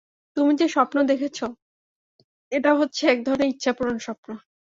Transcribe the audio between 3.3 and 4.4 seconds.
ইচ্ছাপূরণ স্বপ্ন।